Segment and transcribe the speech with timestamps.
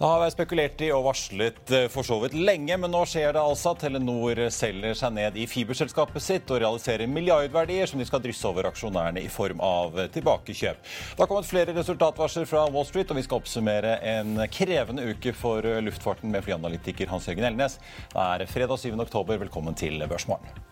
[0.00, 3.34] Det har vært spekulert i og varslet eh, for så vidt lenge, men nå skjer
[3.36, 3.74] det altså.
[3.76, 8.70] Telenor selger seg ned i fiberselskapet sitt og realiserer milliardverdier som de skal drysse over
[8.70, 10.80] aksjonærene i form av tilbakekjøp.
[10.80, 15.36] Det har kommet flere resultatvarsler fra Wall Street, og vi skal oppsummere en krevende uke
[15.36, 17.76] for luftfarten med flyanalytiker Hans Jørgen Elnes.
[18.16, 18.94] Det er fredag 7.
[19.04, 19.44] oktober.
[19.44, 20.69] Velkommen til Børsmorgen.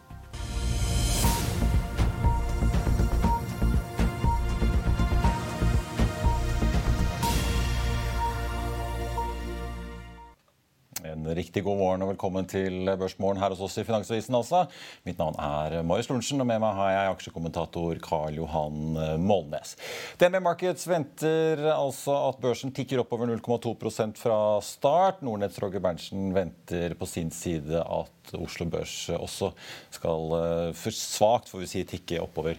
[11.38, 14.34] Riktig god morgen og velkommen til Børsmorgen her hos oss i Finansavisen.
[14.34, 14.64] altså.
[15.06, 19.76] Mitt navn er Marius Lundsen, og med meg har jeg aksjekommentator Karl Johan Målnes.
[20.18, 25.22] DNB Markets venter altså at børsen tikker opp over 0,2% fra start.
[25.22, 29.50] Nordnetts Roger Berntsen venter på sin side at Oslo Børs også
[29.94, 30.34] skal
[30.76, 32.58] for svakt får vi si, tikke oppover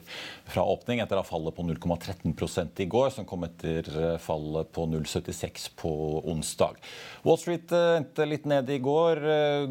[0.49, 3.87] fra åpning etter å ha fallet på 0,13 i går, som kom etter
[4.23, 5.91] fallet på 0,76 på
[6.31, 6.79] onsdag.
[7.25, 9.21] Wall Street endte litt ned i går.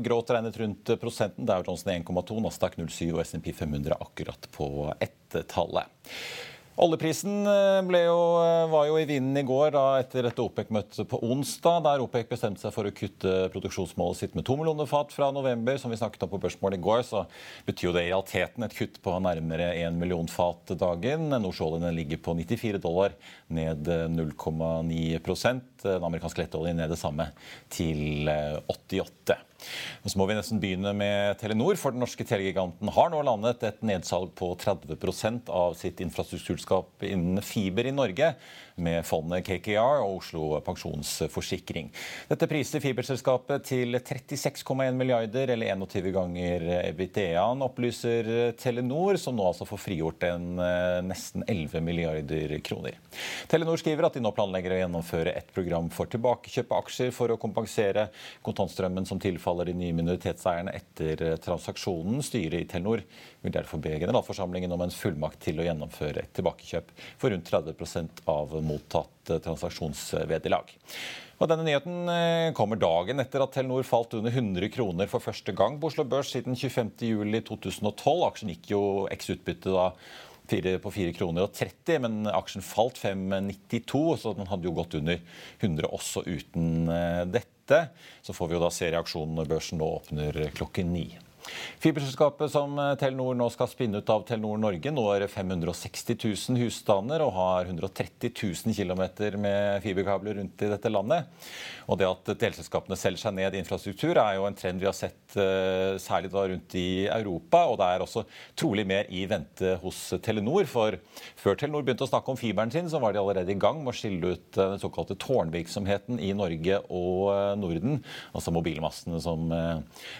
[0.04, 1.48] Gråt regnet rundt prosenten.
[1.48, 4.68] Dow Johnson 1,2, Nasdaq 0,7 og SMP 500 akkurat på
[5.00, 5.90] ett-tallet.
[6.78, 7.42] Oljeprisen
[7.90, 8.18] jo,
[8.70, 12.62] var jo i vinden i går da, etter et OPEC-møte på onsdag, der OPEC bestemte
[12.62, 15.80] seg for å kutte produksjonsmålet sitt med to millioner fat fra november.
[15.82, 17.24] Som vi snakket om på børsmålet i går, så
[17.66, 21.26] betyr jo det i realiteten et kutt på nærmere 1 million fat dagen.
[21.34, 23.18] Nordsjøoljen ligger på 94 dollar,
[23.50, 25.18] ned 0,9
[25.82, 27.32] Den amerikanske lettoljen ned det samme,
[27.74, 28.30] til
[28.70, 29.47] 88.
[30.04, 33.64] Og så må vi nesten begynne med Telenor, for den norske telegiganten har nå landet
[33.66, 38.32] et nedsalg på 30% av sitt infrastrukturskap innen fiber i Norge,
[38.82, 41.90] med fondet KKR og Oslo Pensjonsforsikring.
[42.30, 49.66] Dette priser fiberselskapet til 36,1 milliarder, eller 21 ganger EBITDA-en, opplyser Telenor, som nå altså
[49.68, 50.48] får frigjort en
[51.08, 52.98] nesten 11 milliarder kroner.
[53.50, 57.32] Telenor skriver at de nå planlegger å gjennomføre et program for tilbakekjøp av aksjer for
[57.32, 58.08] å kompensere
[58.46, 62.22] kontantstrømmen som tilfaller de nye minoritetseierne etter transaksjonen.
[62.24, 63.04] Styret i Telenor
[63.42, 68.24] vil derfor be generalforsamlingen om en fullmakt til å gjennomføre et tilbakekjøp for rundt 30%
[68.28, 70.76] av mottatt transaksjonsvederlag.
[71.38, 72.08] Og denne nyheten
[72.58, 76.32] kommer dagen etter at Telenor falt under 100 kroner for første gang på Oslo Børs
[76.34, 78.24] siden 25.07.2012.
[78.26, 78.80] Aksjen gikk jo
[79.12, 79.92] eks utbytte da
[80.48, 85.20] på 4 kroner og 30, men aksjen falt 5,92, så den hadde jo gått under
[85.60, 86.88] 100 også uten
[87.30, 87.82] dette.
[88.24, 91.27] Så får vi jo da se reaksjonen når børsen nå åpner klokken 9.
[91.82, 97.34] Fiberselskapet som Telenor nå skal spinne ut av Telenor Norge, når 560 000 husstander og
[97.36, 99.04] har 130 000 km
[99.40, 101.28] med fiberkabler rundt i dette landet.
[101.88, 104.96] Og det at delselskapene selger seg ned i infrastruktur er jo en trend vi har
[104.96, 105.36] sett
[106.02, 107.62] særlig da rundt i Europa.
[107.70, 108.24] Og det er også
[108.58, 110.68] trolig mer i vente hos Telenor.
[110.68, 110.98] For
[111.38, 113.94] før Telenor begynte å snakke om fiberen sin, så var de allerede i gang med
[113.94, 118.02] å skille ut den såkalte tårnvirksomheten i Norge og Norden.
[118.36, 119.48] Altså mobilmastene som,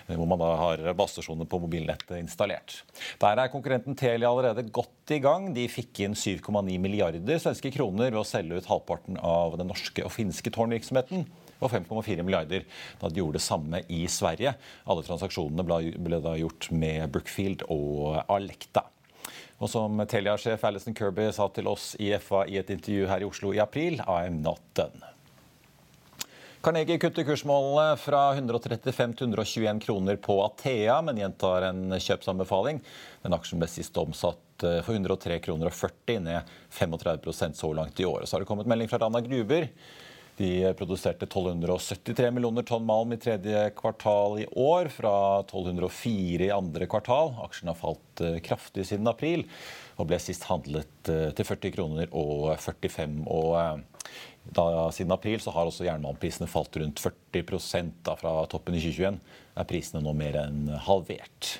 [0.08, 0.84] hvor man da har
[1.18, 2.84] basestasjoner på mobilnettet installert.
[3.20, 5.52] Der er konkurrenten Telia allerede godt i gang.
[5.54, 10.04] De fikk inn 7,9 milliarder svenske kroner ved å selge ut halvparten av den norske
[10.04, 11.26] og finske tårnvirksomheten
[11.58, 12.64] og 5,4 milliarder
[13.00, 14.54] da de gjorde det samme i Sverige.
[14.86, 18.86] Alle transaksjonene ble da gjort med Brookfield og Alekta.
[19.58, 23.26] Og som Telia-sjef Alison Kirby sa til oss i FA i et intervju her i
[23.26, 25.17] Oslo i april, I'm not done.
[26.60, 32.80] Carnegie kutter kursmålene fra 135 til 121 kroner på Athea, men gjentar en kjøpsanbefaling.
[33.22, 38.08] Den aksjen ble sist omsatt for 103 kroner og 40, ned 35% så langt i
[38.08, 38.26] år.
[38.26, 39.68] Så har det kommet melding fra Rana Gruber
[40.38, 45.14] De produserte 1273 millioner tonn malm i tredje kvartal i år, fra
[45.44, 47.36] 1204 i andre kvartal.
[47.42, 49.46] Aksjen har falt eh, kraftig siden april
[49.98, 53.18] og ble sist handlet eh, til 40 kroner og 45.
[53.26, 54.04] Og eh,
[54.56, 59.18] da, siden april så har også jernbaneprisene falt rundt 40 da, fra toppen i 2021.
[59.58, 61.58] Er prisene nå mer enn halvert.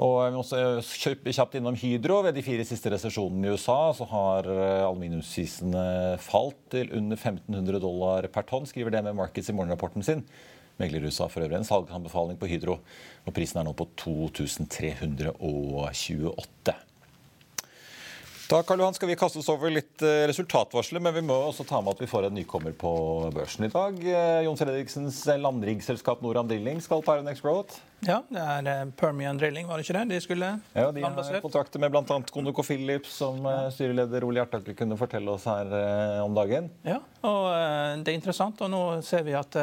[0.00, 0.80] Og vi må også
[1.28, 2.22] kjapt innom Hydro.
[2.24, 7.80] Ved de fire siste resesjonene i USA så har eh, aluminiumsprisene falt til under 1500
[7.84, 10.22] dollar per tonn, skriver det med Markets i morgenrapporten sin.
[10.80, 12.74] Megler USA for øvrig en salgsanbefaling på Hydro,
[13.28, 16.72] og prisen er nå på 2328.
[18.50, 21.62] Da Karl Johan, skal vi kaste oss over litt eh, resultatvarsler, men vi må også
[21.68, 22.90] ta med at vi får en nykommer på
[23.30, 24.00] børsen i dag.
[24.02, 27.78] Eh, Jon Fredriksens landriggselskap Noram Drilling skal på Aronex Growth.
[28.00, 30.14] Ja, det er eh, Permian Drilling, var det ikke det?
[30.14, 32.20] De skulle Ja, De har kontrakter med bl.a.
[32.32, 33.66] ConocoPhillips, som ja.
[33.66, 36.70] Eh, styreleder Ole Hjertaker kunne fortelle oss her eh, om dagen.
[36.86, 36.96] Ja,
[37.28, 37.50] og
[38.00, 38.62] det er interessant.
[38.64, 39.56] Og nå ser vi at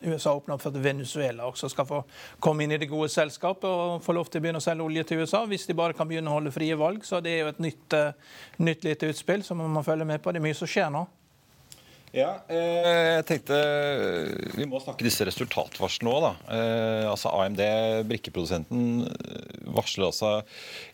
[0.00, 2.00] USA åpner opp for at Venezuela også skal få
[2.40, 5.04] komme inn i det gode selskapet og få lov til å begynne å selge olje
[5.10, 7.04] til USA, hvis de bare kan begynne å holde frie valg.
[7.04, 7.98] Så det er jo et nytt,
[8.64, 10.32] nytt lite utspill som man må følge med på.
[10.32, 11.04] Det er mye som skjer nå.
[12.18, 13.58] Ja, eh, jeg tenkte
[14.56, 16.32] Vi må snakke disse resultatvarslene òg, da.
[16.56, 17.62] Eh, altså AMD,
[18.08, 19.06] brikkeprodusenten,
[19.68, 20.32] varsler altså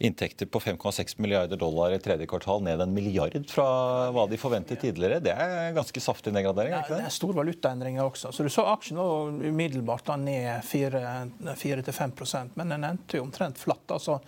[0.05, 3.67] inntekter på 5,6 milliarder dollar i tredje kvartal, ned en milliard fra
[4.15, 5.23] hva de forventet tidligere.
[5.25, 6.75] Det er ganske saftig nedgradering?
[6.77, 7.01] Ikke det?
[7.01, 8.33] Ja, det er store valutaendringer også.
[8.35, 13.87] Så Du så aksjen var umiddelbart da ned 4-5% men den endte jo omtrent flatt.
[13.89, 14.21] altså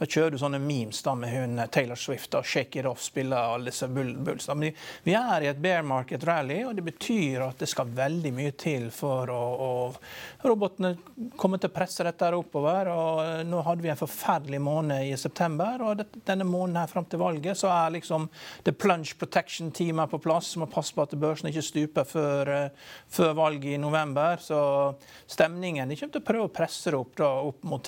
[0.00, 3.52] da kjører du sånne memes da med hun Taylor Swift og Shake It Off spiller
[3.52, 4.46] alle disse bulls.
[4.48, 4.72] Men
[5.04, 8.54] vi er i et bear market rally, og det betyr at det skal veldig mye
[8.56, 10.94] til for å, å robotene
[11.36, 12.88] kommer til å presse dette oppover.
[12.88, 17.04] og eh, Nå hadde vi en forferdelig måned i september, og denne måneden her fram
[17.10, 18.30] til valget så er liksom
[18.64, 20.54] the plunge protection team er på plass.
[20.54, 24.40] som Må passe på at børsen ikke stuper før, eh, før valget i november.
[24.40, 24.64] Så
[25.28, 27.84] stemningen de kommer til å prøve å presse det opp, da, opp mot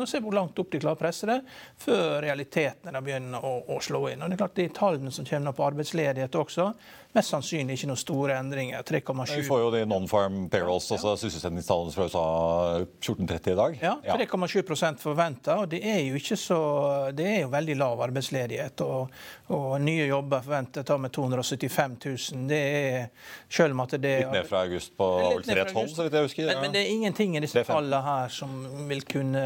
[0.00, 1.38] 3009-4000 og se hvor langt opp de klarer å presse det,
[1.80, 4.22] før realitetene begynner å, å, slå inn.
[4.22, 6.70] Og det er klart De tallene som kommer på arbeidsledighet også,
[7.10, 8.84] Mest sannsynlig ikke noen store endringer.
[8.86, 9.32] 3,7.
[9.40, 10.94] Vi får jo de non-farm payrolls, ja.
[10.94, 12.22] altså sysselsettingstallene fra USA
[13.02, 13.78] 14.30 i dag.
[13.82, 15.56] Ja, 3,7% forventa.
[15.64, 16.60] Og det er jo ikke så
[17.16, 18.84] Det er jo veldig lav arbeidsledighet.
[18.86, 19.10] Og,
[19.56, 22.44] og nye jobber forventet med 275 000.
[22.52, 25.10] Det er selv om at det Litt ned fra august på
[25.48, 26.52] 312, så vidt jeg husker.
[26.52, 28.54] Men, men, det er ingenting i disse tallene her som
[28.86, 29.42] vil kunne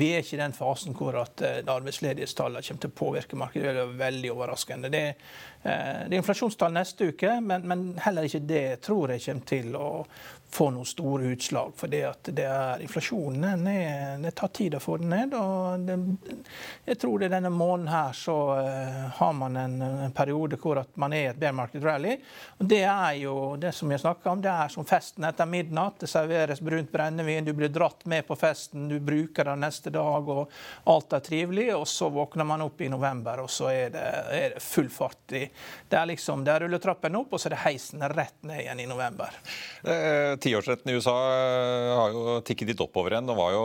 [0.00, 3.78] Vi er ikke i den fasen hvor at arbeidsledighetstallet arbeidsledighetstallene kommer til å påvirke markedet.
[3.78, 4.90] Det er veldig overraskende.
[4.90, 5.16] Det er
[5.59, 9.74] Eh, det er inflasjonstall neste uke, men, men, heller ikke det tror jeg kommer til
[9.76, 9.88] å
[10.50, 11.72] få noen store utslag.
[11.76, 15.34] For det at det er inflasjonen er, det tar tid å få den ned.
[15.34, 15.96] og det,
[16.88, 20.90] Jeg tror det denne måneden her så uh, har man en, en, periode hvor at
[21.00, 22.16] man er i et bear market rally.
[22.58, 26.00] og Det er jo det som jeg snakker om, det er som festen etter midnatt.
[26.02, 30.28] Det serveres brunt brennevin, du blir dratt med på festen, du bruker det neste dag,
[30.28, 30.50] og
[30.90, 31.68] alt er trivelig.
[31.76, 35.36] Og så våkner man opp i november, og så er det, er det full fart
[35.36, 35.46] i
[35.90, 38.82] Det er liksom, det er rulletrappen opp, og så er det heisen rett ned igjen
[38.82, 39.38] i november.
[39.84, 43.28] Eh, tiårsretten i USA eh, har jo tikket litt oppover igjen.
[43.30, 43.64] Den var jo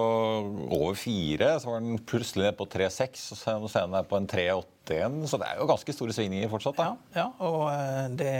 [0.69, 4.29] over fire, så var den plutselig ned på 3,6, og så er den på en
[4.31, 5.21] 3,81.
[5.31, 6.77] Så det er jo ganske store svingninger fortsatt.
[6.79, 6.91] da.
[7.15, 8.35] Ja, ja og eh, det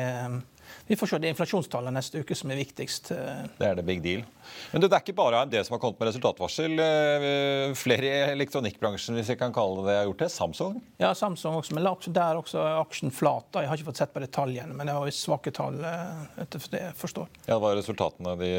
[0.88, 1.20] vi får se.
[1.22, 3.12] Det er inflasjonstallene neste uke som er viktigst.
[3.16, 3.46] Eh.
[3.58, 4.24] Det er det big deal.
[4.72, 6.76] Men det er ikke bare AMD som har kommet med resultatvarsel.
[6.80, 10.30] Eh, flere i elektronikkbransjen hvis jeg kan kalle det, har gjort det.
[10.34, 10.78] Samsung?
[11.02, 11.76] Ja, Samsung også.
[11.78, 13.50] Men der også aksjen flat.
[13.56, 16.84] Jeg har ikke fått sett på detaljene, men det var svake tall eh, etter det
[16.84, 17.32] jeg forstår.
[17.46, 18.52] Ja, Det var resultatene de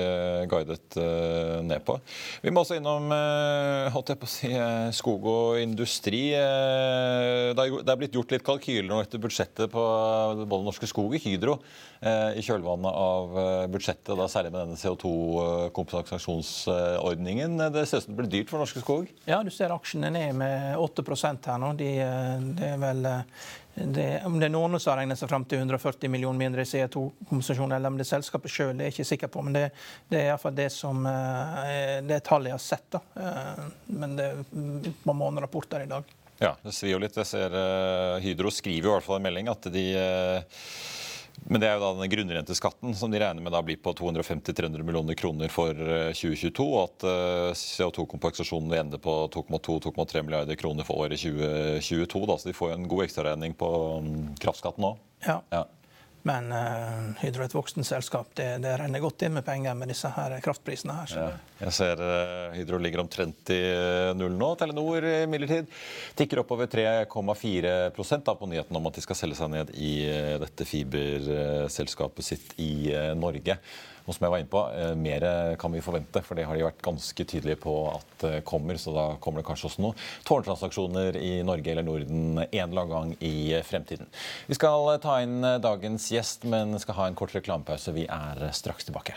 [0.50, 0.97] guidet
[1.66, 1.99] ned på.
[2.42, 3.11] Vi må også innom
[3.92, 4.50] holdt jeg på å si,
[4.97, 6.25] skog og industri.
[6.33, 9.85] Det er blitt gjort litt kalkyler nå etter budsjettet på
[10.45, 11.59] både Norske Skog og Hydro.
[12.00, 17.57] Eh, i kjølvannet av eh, budsjettet, da særlig med denne CO2-kompensasjonsordningen.
[17.73, 19.05] Det ser ut som det blir dyrt for Norske Skog?
[19.25, 21.73] Ja, du ser aksjene ned med 8% her nå.
[21.79, 23.00] De, eh, det er vel
[23.76, 26.69] det, om det er noen som har regnet seg fram til 140 millioner mindre i
[26.69, 29.38] CO2-kompensasjon, eller om det er selskapet sjøl, er jeg ikke sikker på.
[29.47, 29.67] Men det,
[30.12, 32.88] det er iallfall det som det tallet jeg har sett.
[32.97, 33.00] da.
[33.93, 34.37] Men det er
[35.05, 36.05] på månedrapporter i dag.
[36.41, 37.19] Ja, det svir jo litt.
[37.21, 37.50] Jeg ser
[38.25, 39.87] Hydro skriver i hvert fall en melding at de
[41.45, 44.83] men det er jo da denne grunnrenteskatten som de regner med da blir på 250-300
[44.83, 46.64] millioner kroner for 2022.
[46.64, 52.25] Eh, og at eh, CO2-kompensasjonen vil ende på 2,2-2,3 milliarder kroner for året 2022.
[52.31, 53.71] Da, så de får jo en god ekstraregning på
[54.07, 54.95] mm, kraftskatten nå.
[55.26, 55.40] Ja.
[55.52, 55.64] ja.
[56.26, 58.33] Men uh, Hydro er et voksent selskap.
[58.38, 60.97] Det, det, renner godt inn med penger med disse her kraftprisene.
[61.00, 61.14] her.
[61.14, 61.26] Ja,
[61.61, 63.61] jeg ser uh, Hydro ligger omtrent i
[64.18, 64.52] null nå.
[64.59, 65.71] Telenor imidlertid
[66.18, 69.92] tikker oppover 3,4% på nyheten om at de skal selge seg ned i
[70.42, 73.61] dette fiberselskapet sitt i Norge.
[74.07, 76.67] Og som jeg var inne på, eh, Mer kan vi forvente, for det har de
[76.67, 78.79] vært ganske tydelige på at det kommer.
[78.79, 82.95] Så da kommer det kanskje også noen tårntransaksjoner i Norge eller Norden en eller annen
[82.95, 84.07] gang i fremtiden.
[84.47, 87.95] Vi skal ta inn dagens gjest, men skal ha en kort reklamepause.
[87.97, 89.17] Vi er straks tilbake.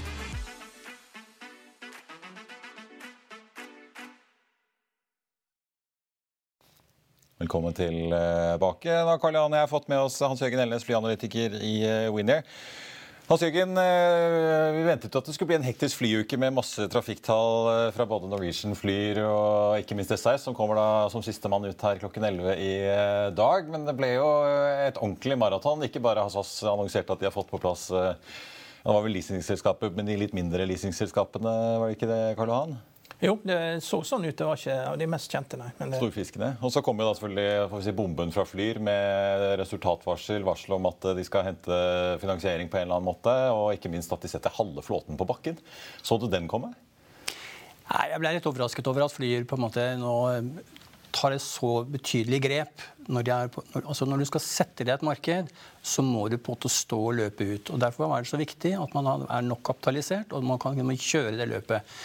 [7.41, 8.91] Velkommen tilbake.
[8.91, 12.43] Da, Karl Jan, jeg har fått med oss Hans Jørgen Elnes, flyanalytiker i eh, Winair.
[13.25, 17.69] Hans Jørgen, eh, vi ventet at det skulle bli en hektisk flyuke med masse trafikktall
[17.71, 21.87] eh, fra både Norwegian Flyr og ikke minst SAS, som kommer da som sistemann ut
[21.87, 22.75] her klokken 11 i
[23.39, 23.73] dag.
[23.73, 24.29] Men det ble jo
[24.85, 25.81] et ordentlig maraton.
[25.89, 29.97] Ikke bare har SAS annonsert at de har fått på plass det var vel leasingselskapet,
[29.97, 32.79] men de litt mindre leasingselskapene, var det ikke det, Karl Johan?
[33.21, 34.33] Jo, det så sånn ut.
[34.33, 35.69] Det var ikke av de mest kjente, nei.
[35.77, 35.91] Det...
[35.99, 36.55] Storfiskene.
[36.65, 41.11] Og så kommer jo da selvfølgelig si, bomben fra Flyr med resultatvarsel, varsel om at
[41.19, 41.81] de skal hente
[42.23, 45.29] finansiering på en eller annen måte, og ikke minst at de setter halve flåten på
[45.29, 45.61] bakken.
[46.01, 46.73] Så du den komme?
[47.91, 50.15] Nei, Jeg ble litt overrasket over at Flyr på en måte nå
[51.11, 52.83] tar et så betydelig grep.
[53.11, 55.51] Når, på, når, altså når, du skal sette deg et marked,
[55.83, 57.71] så må du på en måte stå og løpe ut.
[57.73, 61.35] og Derfor er det så viktig at man er nok kapitalisert og man kan kjøre
[61.37, 61.97] det løpet.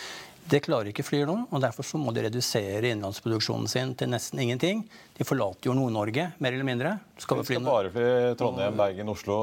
[0.50, 4.41] Det klarer ikke Flyr nå, og derfor så må de redusere innenlandsproduksjonen sin til nesten
[4.43, 4.85] ingenting.
[5.17, 6.97] De forlater jo Nord-Norge, mer eller mindre.
[7.21, 8.07] Skal de skal bare fly
[8.38, 9.37] Trondheim, Bergen, Oslo,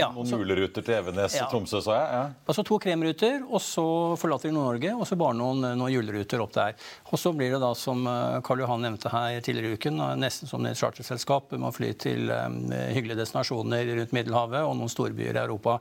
[0.00, 1.46] ja, noen juleruter til Evenes, ja.
[1.50, 2.08] Tromsø, sa jeg.
[2.16, 2.22] Ja.
[2.50, 3.84] Altså to kremruter, og så
[4.20, 6.78] forlater de Nord-Norge, og så bare noen, noen juleruter opp der.
[7.10, 10.50] Og så blir det da, som eh, Karl Johan nevnte her tidligere i uken, nesten
[10.50, 15.36] som et charterselskap Man flyr fly til um, hyggelige destinasjoner rundt Middelhavet og noen storbyer
[15.36, 15.80] i Europa.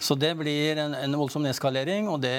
[0.00, 2.32] Så det blir en, en voldsom nedskalering, og det,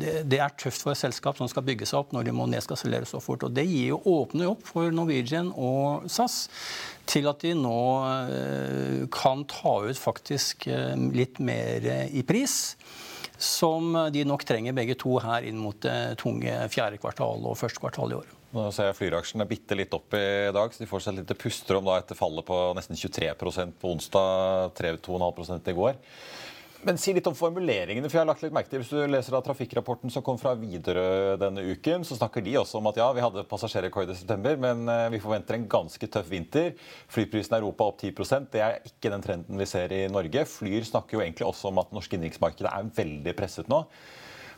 [0.00, 2.48] det, det, er tøft for et selskap som skal bygge seg opp når de må
[2.50, 3.46] nedskalere så fort.
[3.46, 6.48] Og det gir jo, åpner opp for Norwegian og SAS
[7.08, 7.82] til at de nå
[8.34, 12.74] eh, kan ta ut faktisk eh, litt mer i pris.
[13.38, 17.78] Som de nok trenger begge to her inn mot det tunge fjerde kvartal og første
[17.78, 18.34] kvartal i år.
[18.56, 21.22] Nå ser jeg Flyraksjen er bitte litt opp i dag, så de får seg et
[21.22, 26.02] lite pusterom etter fallet på nesten 23% på onsdag, 3-2,5 i går.
[26.86, 28.06] Men si litt om formuleringene.
[28.06, 30.54] for jeg har lagt litt merke til, Hvis du leser av trafikkrapporten som kom fra
[30.54, 34.56] Widerøe denne uken, så snakker de også om at ja, vi hadde passasjerrekord i september,
[34.56, 36.76] men eh, vi forventer en ganske tøff vinter.
[37.10, 40.46] Flyprisen i Europa opp 10% Det er ikke den trenden vi ser i Norge.
[40.46, 43.82] Flyr snakker jo egentlig også om at det norske innenriksmarkedet er veldig presset nå.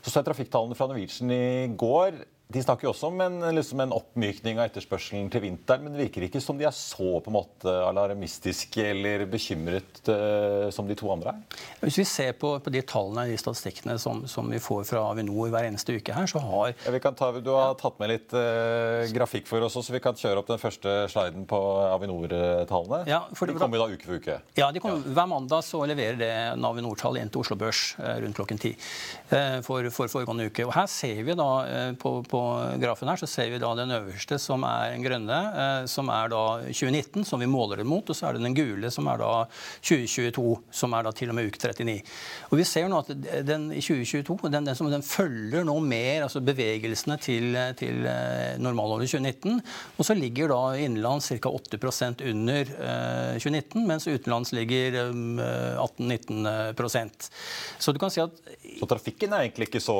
[0.02, 2.20] Så så jeg trafikktallene fra Norwegian i går.
[2.50, 6.06] De snakker jo også om en, liksom en, oppmykning av etterspørselen til vinteren, men det
[6.06, 10.96] virker ikke som de er så på en måte alarmistiske eller bekymret uh, som de
[10.98, 11.58] to andre er.
[11.84, 15.52] Hvis vi ser på, på de tallene de statistikkene som, som, vi får fra Avinor
[15.52, 19.46] hver eneste uke her, så har ja, ta, Du har tatt med litt uh, grafikk
[19.50, 23.04] for oss, så vi kan kjøre opp den første sliden på Avinor-tallene.
[23.10, 24.40] Ja, de kommer jo da uke for uke.
[24.58, 28.38] Ja, de kommer, hver mandag så leverer det Avinor-tall inn til Oslo Børs uh, rundt
[28.40, 28.74] klokken ti
[29.62, 30.64] for, for foregående uke.
[30.66, 31.48] Og Her ser vi da
[32.00, 32.39] på, på
[32.80, 36.30] grafen her så ser vi da den øverste, som er den grønne, eh, som er
[36.32, 38.06] da 2019, som vi måler det mot.
[38.06, 39.32] Og så er det den gule, som er da
[39.80, 41.96] 2022, som er da til og med uke 39.
[42.50, 43.12] Og vi ser nå at
[43.46, 48.56] den i 2022, den, den, som, den følger nå mer altså bevegelsene til, til eh,
[48.62, 49.60] normalåret 2019.
[49.98, 51.50] Og så ligger da innenlands ca.
[51.50, 57.30] 8% under eh, 2019, mens utenlands ligger um, 18-19%
[57.78, 58.34] Så du kan si at
[58.78, 59.96] Så trafikken er egentlig ikke så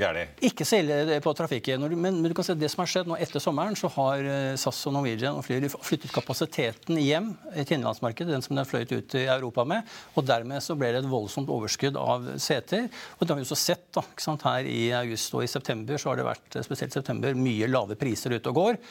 [0.00, 0.34] gæren?
[0.44, 1.84] Ikke så ille på trafikken.
[1.84, 4.54] Men, men, du kan se det som har skjedd nå etter sommeren, så har eh,
[4.60, 8.94] SAS og Norwegian og Flyr flyttet kapasiteten hjem til innenlandsmarkedet, den som de har fløyet
[8.94, 9.86] ut i Europa med.
[10.14, 12.88] og Dermed så ble det et voldsomt overskudd av seter.
[13.18, 14.04] og Det har vi også sett da,
[14.48, 15.98] her i august og i september.
[15.98, 18.82] så har det vært spesielt september, mye lave priser ute og går.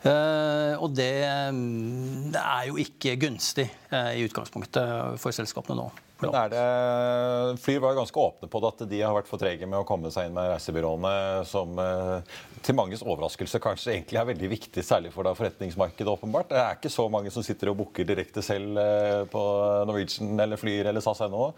[0.00, 1.12] Uh, og det,
[1.52, 5.90] mm, det, er jo ikke gunstig uh, i utgangspunktet for selskapene nå.
[6.20, 9.80] Men er det, Flyr var ganske åpne på at de har vært for trege med
[9.80, 11.12] å komme seg inn med reisebyråene,
[11.48, 12.34] som eh,
[12.66, 16.50] til manges overraskelse kanskje egentlig er veldig viktig, særlig for da forretningsmarkedet, åpenbart.
[16.52, 19.46] Det er ikke så mange som sitter og booker direkte selv eh, på
[19.88, 21.50] Norwegian eller Flyr eller SAS.no.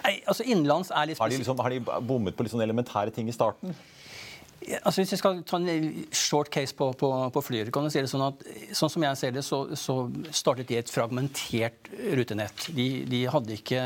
[0.00, 3.12] Nei, altså Innenlands er litt Har de, liksom, har de bommet på litt sånn elementære
[3.14, 3.76] ting i starten?
[4.60, 8.02] Altså Hvis vi skal ta en short case på, på, på Flyr, kan du si
[8.02, 8.42] det sånn at
[8.76, 9.96] sånn som jeg ser det, så, så
[10.36, 11.88] startet de et fragmentert
[12.18, 12.66] rutenett.
[12.76, 13.80] De, de, hadde ikke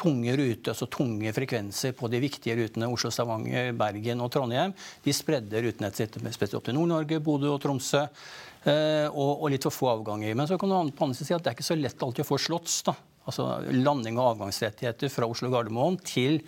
[0.00, 4.74] tunge ruter, altså tunge frekvenser på de viktige rutene Oslo, Stavanger, Bergen og Trondheim.
[5.06, 8.08] De spredde rutenettet sitt spesielt opp til Nord-Norge, Bodø og Tromsø.
[8.60, 10.34] Eh, og, og, litt for få avganger.
[10.36, 12.28] Men så kan du på andre si at det er ikke så lett alltid å
[12.28, 12.82] få slotts.
[12.90, 12.96] da.
[13.30, 16.40] Altså landing- og avgangsrettigheter fra Oslo Gardermoen til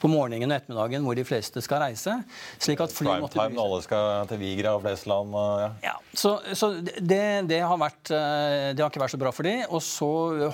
[0.00, 2.18] på morgenen og ettermiddagen hvor de fleste skal reise.
[2.62, 5.36] slik at fly måtte time, alle skal til Vigra og Flesland.
[5.62, 5.68] Ja.
[5.88, 5.96] ja.
[6.12, 9.58] så, så det, det, har vært, eh, det har ikke vært så bra for de,
[9.70, 10.10] Og så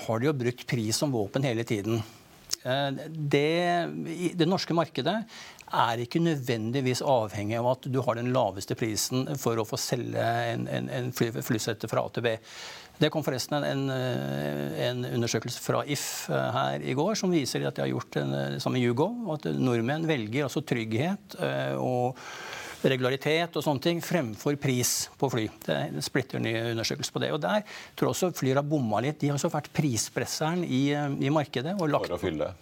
[0.07, 2.03] har de jo brukt pris som våpen hele tiden.
[2.63, 3.49] Eh, det,
[4.39, 5.19] det norske markedet
[5.73, 10.23] er ikke nødvendigvis avhengig av at du har den laveste prisen for å få selge
[10.53, 12.35] en, en, en fly, flysette fra A til B.
[13.03, 17.75] Det kom forresten en, en, undersøkelse fra If eh, her i går som viser at
[17.75, 22.21] de har gjort det samme i Hugo, at nordmenn velger altså trygghet eh, og
[22.87, 25.49] regularitet og sånne ting fremfor pris på fly.
[25.67, 27.33] Det er en splitter ny undersøkelse på det.
[27.35, 29.21] Og Der tror jeg også Flyr har bomma litt.
[29.21, 31.77] De har også vært prispresseren i, i markedet.
[31.79, 32.53] Og lagt for å fylle?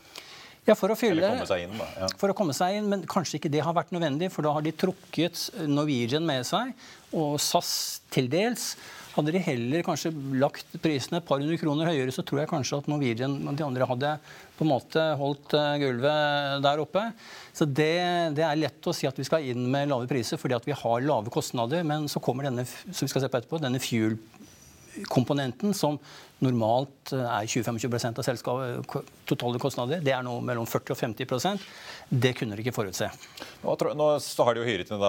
[0.68, 1.24] Ja, for å fylle.
[1.24, 1.88] Eller komme seg inn, da.
[2.02, 2.08] Ja.
[2.20, 4.64] For å komme seg inn, Men kanskje ikke det har vært nødvendig, for da har
[4.64, 6.74] de trukket Norwegian med seg,
[7.16, 7.72] og SAS
[8.12, 8.74] til dels.
[9.20, 12.78] Hadde de heller kanskje lagt prisene et par hundre kroner høyere, så tror jeg kanskje
[12.80, 14.12] at Norwegian og de andre hadde
[14.56, 17.02] på en måte holdt eh, gulvet der oppe.
[17.52, 17.92] Så det,
[18.38, 20.76] det, er lett å si at vi skal inn med lave priser fordi at vi
[20.76, 21.84] har lave kostnader.
[21.84, 24.16] Men så kommer denne som vi skal se på etterpå, denne fuel
[25.10, 25.98] komponenten, som
[26.40, 31.64] normalt eh, er 20-25 av selskapet, totale kostnader, det er nå mellom 40 og 50%
[32.10, 33.10] Det kunne dere ikke forutse.
[33.62, 35.04] Nå, nå har de jo hyret inn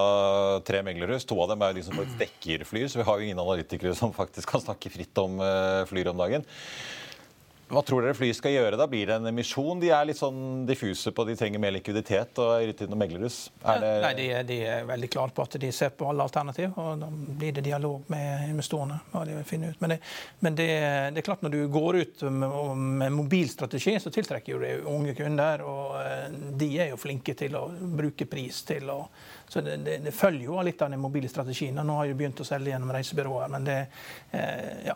[0.68, 1.26] tre meglerhus.
[1.30, 3.42] To av dem er jo de som faktisk dekker flyr, så vi har jo ingen
[3.42, 6.46] analytikere som faktisk kan snakke fritt om uh, flyr om dagen.
[7.72, 8.86] Hva tror dere fly skal gjøre da?
[8.92, 9.80] Blir det en emisjon?
[9.80, 13.38] De er litt sånn diffuse på de trenger mer likviditet og Rytin og meglerhus.
[13.64, 13.92] Det...
[14.04, 16.74] Nei, de er, de er, veldig klare på at de ser på alle alternativ.
[16.76, 19.00] og Da blir det dialog med investorene.
[19.14, 19.80] hva de vil finne ut.
[19.80, 20.00] Men, det,
[20.44, 20.68] men det,
[21.16, 22.58] det, er klart når du går ut med,
[23.04, 25.64] med mobilstrategi, så tiltrekker jo det unge kunder.
[25.64, 26.26] Og eh,
[26.60, 29.06] de er jo flinke til å bruke pris til å
[29.52, 31.76] så det, det, det, følger jo litt av den mobile strategien.
[31.76, 33.80] Nå har jeg begynt å selge gjennom reisebyråer, men det,
[34.32, 34.96] eh, ja,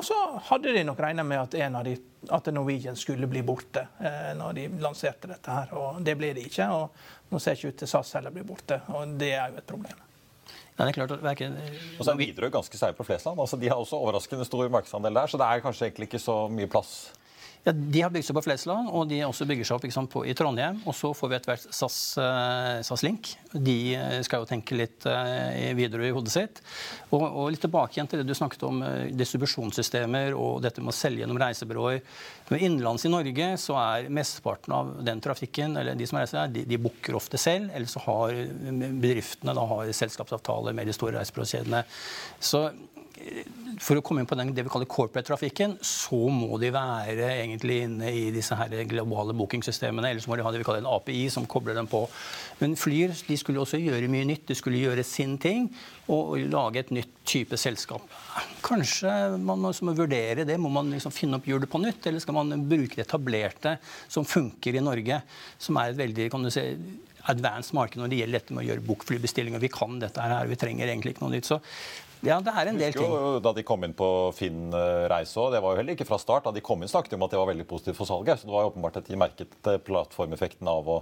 [0.00, 0.16] og så
[0.48, 1.92] hadde de nok regna med at, en av de,
[2.32, 5.52] at Norwegian skulle bli borte eh, når de lanserte dette.
[5.52, 6.68] her, og Det ble de ikke.
[6.72, 8.80] og Nå ser ikke ut til SAS heller blir borte.
[8.88, 10.06] og Det er jo et problem.
[10.48, 11.58] Ja, det er klart at verken...
[11.98, 13.40] Og så er Widerøe ganske sterke på Flesland.
[13.44, 16.36] altså De har også overraskende stor markedsandel der, så det er kanskje egentlig ikke så
[16.48, 16.94] mye plass
[17.64, 20.22] ja, De har bygd seg på Flesland, og de også bygger seg opp sant, på,
[20.24, 20.78] i Trondheim.
[20.88, 23.34] Og så får vi etter hvert SAS, uh, SAS, Link.
[23.52, 26.62] De uh, skal jo tenke litt uh, videre i hodet sitt.
[27.10, 28.80] Og, og, litt tilbake igjen til det du snakket om
[29.12, 32.00] distribusjonssystemer og dette med å selge gjennom reisebyråer.
[32.48, 36.54] Men Innenlands i Norge så er mesteparten av den trafikken, eller de som reiser der,
[36.54, 37.68] de, de booker ofte selv.
[37.74, 38.40] Eller så har
[39.04, 41.84] bedriftene da har selskapsavtaler med de store reisebyråkjedene.
[43.80, 47.78] For å komme inn på den, det vi kaller corporate-trafikken, så må de være egentlig
[47.86, 50.10] inne i disse her globale bookingsystemene.
[50.10, 52.02] Eller så må de ha det vi kaller en API som kobler dem på.
[52.60, 54.46] Men Flyr de skulle også gjøre mye nytt.
[54.50, 55.70] De skulle gjøre sin ting
[56.12, 58.04] og, lage et nytt type selskap.
[58.64, 60.58] Kanskje man må, må vurdere det.
[60.60, 63.78] Må man liksom finne opp hjulet på nytt, eller skal man bruke det etablerte
[64.08, 65.22] som funker i Norge,
[65.60, 66.66] som er et veldig kan du si,
[67.28, 69.62] advanced marked når det gjelder dette med å gjøre bokflybestillinger.
[69.62, 71.48] Vi kan dette her, vi trenger egentlig ikke noe nytt.
[71.48, 71.60] Så
[72.26, 73.06] ja, det er en del ting.
[73.08, 74.68] Jo, da de kom inn på Finn
[75.10, 76.48] reise òg, det var jo heller ikke fra start.
[76.48, 78.42] Da de kom inn, snakket de om at det var veldig positivt for salget.
[78.42, 80.98] Så det var jo åpenbart at de merket eh, plattformeffekten av å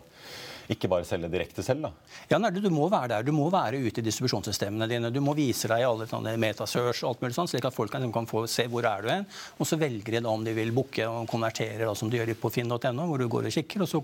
[0.68, 1.88] ikke bare selge direkte selv?
[1.88, 1.90] da?
[2.31, 3.26] Ja, nei, Du må være der.
[3.26, 5.11] Du må være ute i distribusjonssystemene dine.
[5.14, 7.92] Du må vise deg i alle sånne metasearch og alt mulig sånn, slik at folk
[7.94, 9.26] kan, kan få se hvor er du hen.
[9.59, 12.35] Og så velger de da om de vil booke og konvertere, da, som de gjør
[12.38, 13.85] på finn.no, hvor du går og kikker.
[13.87, 14.02] Og så,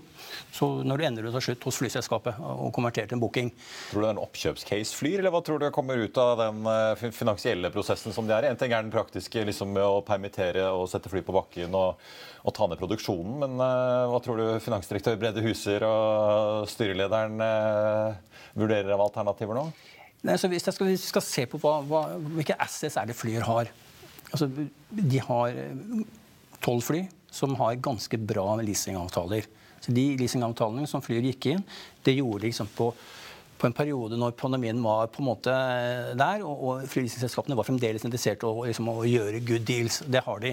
[0.55, 3.51] så når du ender ut til slutt hos flyselskapet og konverterer til en booking.
[3.91, 6.69] Tror du det er en oppkjøpscase flyr, eller hva tror du kommer ut av den
[6.71, 8.49] eh, finansielle prosessen som de er?
[8.49, 12.01] En ting er den praktiske liksom, med å permittere og sette fly på bakken og,
[12.45, 18.39] og ta ned produksjonen, men uh, hva tror du finansdirektør Brede Huser og styrelederen eh,
[18.57, 19.65] vurderer av alternativer nå?
[20.25, 22.05] Nei, så hvis, skal, hvis vi skal se på hva, hva,
[22.37, 23.69] hvilke assets er det Flyr har
[24.31, 24.47] altså,
[24.89, 26.07] De har eh,
[26.65, 27.03] tolv fly
[27.35, 29.45] som har ganske bra leasingavtaler.
[29.83, 31.63] Så De leasingavtalene som Flyr gikk inn,
[32.07, 32.93] det gjorde de liksom på
[33.55, 35.53] på en periode når pandemien var på en måte
[36.19, 40.01] der, og, og var fremdeles interessert i liksom, å gjøre good deals.
[40.05, 40.51] Det har de.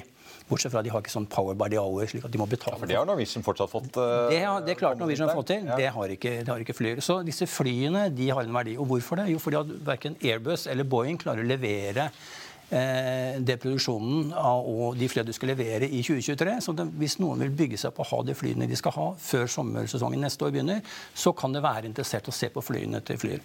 [0.48, 2.48] Bortsett fra at de har ikke sånn power by the hour, slik at de må
[2.50, 2.76] betale.
[2.76, 3.90] Ja, for Det har Norwegian fortsatt fått?
[3.96, 5.66] Uh, det, har, det klarte Norwegian å få til.
[5.70, 5.80] Ja.
[5.80, 7.02] Det har ikke, det har ikke flyer.
[7.04, 8.78] Så disse flyene de har en verdi.
[8.80, 9.30] Og hvorfor det?
[9.32, 15.08] Jo, fordi at verken Airbus eller Boeing klarer å levere Eh, det produksjonen og de
[15.10, 16.54] flyene du skal levere i 2023.
[16.64, 19.06] Så det, hvis noen vil bygge seg på å ha de flyene de skal ha
[19.20, 20.80] før sommersesongen neste år begynner,
[21.14, 23.44] så kan det være interessert å se på flyene til Flyr.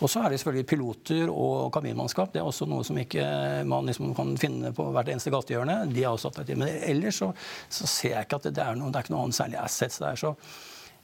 [0.00, 2.32] Og så er det selvfølgelig piloter og kabinmannskap.
[2.32, 3.24] Det er også noe som ikke
[3.68, 5.82] man liksom kan finne på hvert eneste gatehjørne.
[5.90, 6.62] De er også attraktive.
[6.62, 7.32] Men ellers så,
[7.68, 10.00] så, ser jeg ikke at det, det er noe, det er noe annet særlig assets
[10.02, 10.20] der.
[10.20, 10.34] så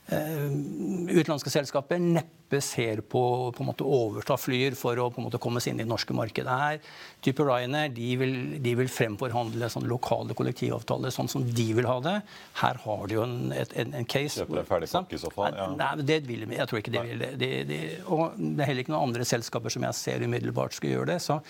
[0.07, 5.41] utenlandske selskaper neppe ser på, på en måte overta Flyr for å på en måte
[5.43, 6.53] komme seg inn i det norske markedet.
[6.61, 6.79] her.
[7.25, 11.97] Type Ryanair de vil, de vil fremforhandle sånn lokale kollektivavtaler sånn som de vil ha
[12.05, 12.15] det.
[12.63, 14.47] Her har de jo en, en, en case.
[14.47, 15.59] En ferdig pakke i så fall?
[15.59, 15.67] Ja.
[15.75, 17.51] Nei, det vil jeg tror ikke de vil det.
[17.67, 21.11] De, og det er heller ikke noen andre selskaper som jeg ser umiddelbart skal gjøre
[21.17, 21.19] det.
[21.27, 21.41] Så,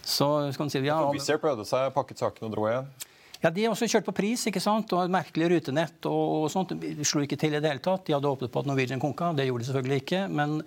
[0.00, 2.88] så skal man si, ja, Wizz Air prøvde seg, pakket saken og dro igjen?
[3.40, 4.92] Ja, De også kjørt på pris ikke sant?
[4.92, 6.04] og et merkelig rutenett.
[6.06, 6.74] og, sånt.
[6.76, 8.04] De slo ikke til i det hele tatt.
[8.06, 9.32] De hadde håpet på at Norwegian konka.
[9.36, 10.20] Det gjorde de selvfølgelig ikke.
[10.28, 10.60] Men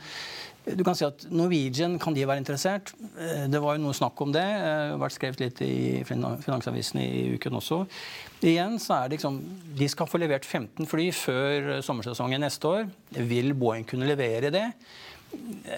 [0.63, 2.93] du kan si at Norwegian kan de være interessert.
[3.19, 4.41] Eh, det var jo noe snakk om det.
[4.41, 7.83] Det har vært skrevet litt i Finansavisen i uken også.
[8.43, 9.41] Igjen så er det liksom,
[9.77, 12.87] De skal få levert 15 fly før sommersesongen neste år.
[13.29, 14.69] Vil Boeing kunne levere det?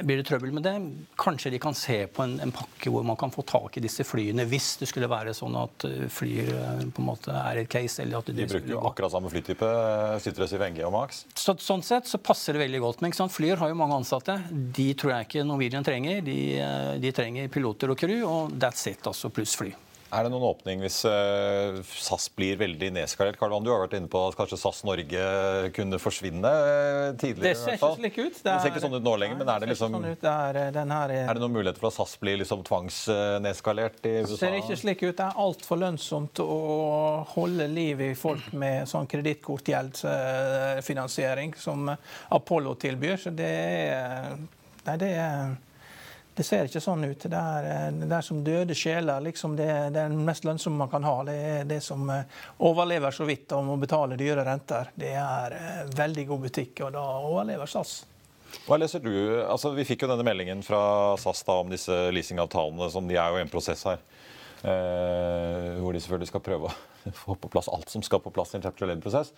[0.05, 0.73] Blir det trøbbel med det?
[1.19, 4.05] Kanskje de kan se på en, en, pakke hvor man kan få tak i disse
[4.07, 7.69] flyene hvis det skulle være sånn at flyer fly eh, på en måte er et
[7.71, 8.01] case.
[8.03, 9.71] eller at De bruker jo akkurat samme flytype.
[10.25, 11.23] Citrus i VNG og Max.
[11.37, 13.05] Så, sånn sett så passer det veldig godt.
[13.05, 14.37] Men Flyer har jo mange ansatte.
[14.51, 16.21] De tror jeg ikke Norwegian trenger.
[16.25, 19.73] De, eh, de trenger piloter og crew, og that's it, altså pluss fly.
[20.13, 23.39] Er det noen åpning hvis uh, SAS blir veldig nedskalert?
[23.39, 25.21] Karl du har vært inne på at kanskje SAS Norge
[25.73, 27.49] kunne forsvinne uh, tidligere?
[27.49, 28.37] Det ser ikke slik ut.
[28.37, 30.29] Det, er, det, ser ikke sånn ut nå lenger, men er det liksom sånn det
[30.29, 34.33] er, er, er, det noen mulighet for at SAS blir liksom tvangsnedskalert i USA?
[34.35, 35.17] Det ser ikke slik ut.
[35.17, 36.47] Det er altfor lønnsomt å
[37.33, 43.17] holde liv i folk med sånn kredittkortgjeldsfinansiering som Apollo tilbyr.
[43.25, 43.49] Så det
[43.89, 44.37] er,
[44.85, 45.57] nei, det er
[46.35, 47.27] det ser ikke sånn ut.
[47.31, 49.23] Det er, eh, det er som døde sjeler.
[49.23, 51.15] Liksom det, det, er den mest lønnsomme man kan ha.
[51.27, 52.25] Det er det som eh,
[52.67, 54.91] overlever så vidt og må betale dyre renter.
[54.95, 58.01] Det er eh, veldig god butikk, og da overlever SAS.
[58.65, 59.13] Hva leser du?
[59.45, 60.81] Altså, vi fikk jo denne meldingen fra
[61.19, 62.91] SAS da, om disse leasingavtalene.
[62.91, 64.03] som De er jo en prosess her.
[64.65, 68.55] Eh, hvor de selvfølgelig skal prøve å få på plass alt som skal på plass
[68.55, 69.31] i en chapter 11-prosess.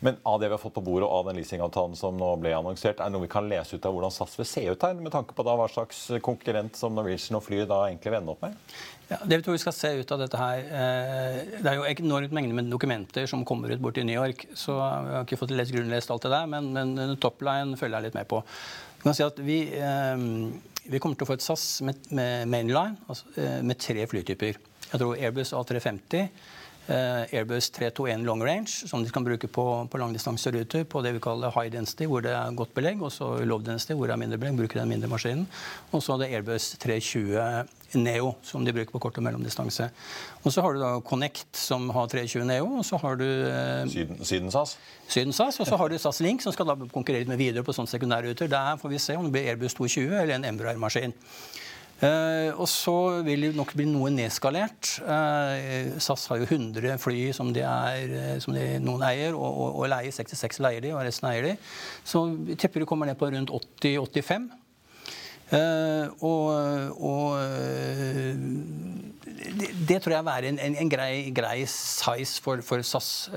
[0.00, 2.54] Men av det vi har fått på bordet og av den leasingavtalen som nå ble
[2.56, 4.94] annonsert, er det noe vi kan lese ut av hvordan SAS vil se ut her,
[4.96, 8.32] med tanke på da hva slags konkurrent som Norwegian og Fly da egentlig vil ende
[8.32, 8.56] opp med?
[9.10, 11.84] Ja, det vi tror vi skal se ut av dette her, eh, Det er jo
[11.84, 14.46] enormt mengde med dokumenter som kommer ut borti New York.
[14.54, 18.08] Så vi har ikke fått lest grunnlest alt det der, men, men topline følger jeg
[18.08, 18.40] litt med på.
[19.00, 20.24] Du kan si at vi, eh,
[20.86, 22.08] vi kommer til å få et SAS med,
[22.48, 24.56] mainline, altså, eh, med tre flytyper.
[24.90, 26.28] Jeg tror Airbus A350 Eh,
[26.90, 31.52] Airbus 321 long range, som de kan bruke på, på langdistanseruter på det vi kaller
[31.54, 34.38] high density, hvor det er godt belegg, og så low density, hvor det er mindre
[34.40, 35.46] belegg, bruker den mindre maskinen.
[35.92, 39.88] Og så er det Airbus 320 Neo, som de bruker på kort og mellomdistanse.
[40.44, 43.86] Og så har du da Connect, som har 320 Neo, og så har du eh,
[43.90, 44.76] Syden, Syden SAS?
[45.08, 47.74] Syden SAS, og så har du SAS Link, som skal da konkurrere med videre på
[47.74, 48.50] sånne sekundærruter.
[48.50, 51.16] Der får vi se om det blir Airbus 220 eller en Embraer-maskin.
[52.00, 52.94] Uh, og så
[53.26, 54.88] vil det nok bli noe nedskalert.
[55.04, 59.82] Uh, SAS har jo 100 fly som, er, eh, som de, noen eier, og, og,
[59.82, 61.52] og leier 66 leier de, og resten eier de.
[62.08, 62.24] Så
[62.56, 64.48] tipper de kommer ned på rundt 80-85.
[65.50, 66.46] Uh, og,
[67.04, 67.36] og
[69.50, 73.28] det, det, tror jeg er en, en, en grei, grei, size for, for SAS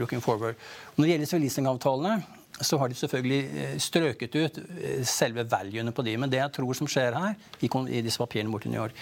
[0.00, 0.58] looking forward.
[0.96, 2.16] Når det gjelder leasingavtalene,
[2.60, 6.16] så har de selvfølgelig eh, strøket ut eh, selve valuene på de.
[6.18, 8.94] Men det jeg tror som skjer her, i disse papirene borti New York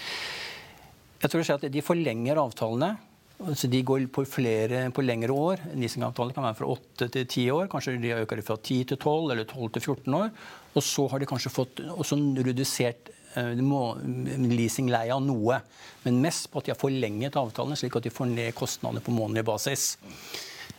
[1.23, 2.97] Jeg tror det skjer at de forlenger avtalene.
[3.37, 5.61] Så De går på, flere, på lengre år.
[5.77, 7.67] Leasingavtalene kan være fra 8 til 10 år.
[7.69, 10.31] Kanskje de har det fra 10 til 12 eller 12 til 14 år.
[10.73, 12.17] Og så har de kanskje fått også
[12.47, 15.61] redusert eh, leasingleia noe.
[16.05, 19.13] Men mest på at de har forlenget avtalene, slik at de får ned kostnadene på
[19.13, 19.99] månedlig basis.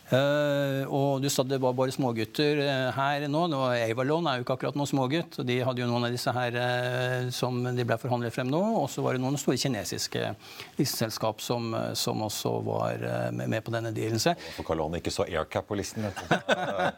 [0.07, 3.41] Uh, og du sa det var bare smågutter uh, her nå.
[3.51, 5.35] nå Avalon er jo ikke akkurat noen smågutt.
[5.41, 8.61] og De hadde jo noen av disse her uh, som de ble forhandlet frem nå.
[8.83, 10.31] Og så var det noen store kinesiske
[10.77, 13.03] listeselskap som, som også var
[13.35, 14.21] med, med, på denne dealen.
[14.21, 14.31] Så.
[14.55, 16.07] For Karl ikke så aircap på listen.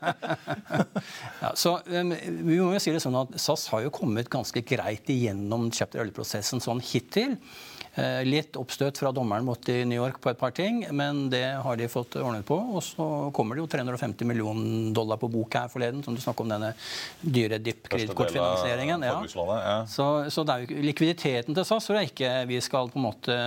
[1.43, 4.61] ja, så um, Vi må jo si det sånn at SAS har jo kommet ganske
[4.61, 7.39] greit igjennom chapter 11-prosessen sånn hittil.
[7.99, 11.43] Eh, litt oppstøt fra dommeren mot i New York på et par ting, men det
[11.63, 12.55] har de fått ordnet på.
[12.55, 16.45] Og så kommer det jo 350 millioner dollar på bok her forleden, som du snakker
[16.45, 16.71] om denne
[17.19, 19.03] dyre DIP-kredittkortfinansieringen.
[19.09, 19.17] Ja.
[19.25, 19.75] ja.
[19.89, 23.37] Så, så, er jo likviditeten til SAS tror jeg ikke vi skal på en måte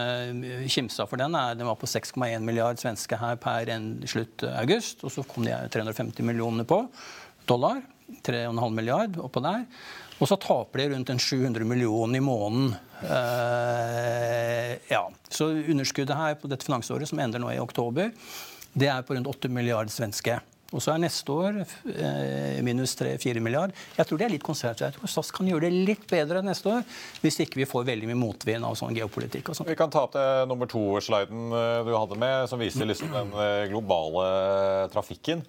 [0.71, 1.39] kimse av for den.
[1.59, 3.73] Den var på 6,1 milliard svenske her per
[4.11, 6.85] slutt august, og så kom de 350 millioner på
[7.49, 7.83] dollar.
[8.23, 9.65] 3,5 milliard oppå der.
[10.23, 12.75] Og så taper de rundt en 700 millioner i måneden.
[13.03, 15.03] Uh, ja.
[15.33, 18.13] Så underskuddet her på dette finansåret, som ender nå i oktober,
[18.73, 20.39] det er på rundt 8 milliarder svenske.
[20.73, 23.77] Og så er neste år eh, minus 3-4 milliarder.
[23.99, 24.87] Jeg tror det er litt konservativt.
[24.87, 26.87] Jeg tror SAS kan gjøre det litt bedre neste år
[27.21, 29.51] hvis ikke vi får veldig mye motvind av sånn geopolitikk.
[29.53, 29.69] og sånt.
[29.69, 33.37] Vi kan ta opp det nummer to-sliden eh, du hadde med, som viser liksom den
[33.69, 35.45] globale trafikken.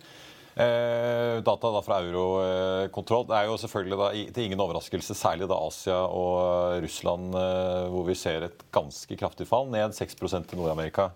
[0.54, 3.26] Eh, data da fra Eurokontroll.
[3.30, 8.06] Det er jo selvfølgelig da, til ingen overraskelse, særlig da Asia og Russland, eh, hvor
[8.06, 9.72] vi ser et ganske kraftig fall.
[9.74, 11.10] Ned 6 til Nord-Amerika.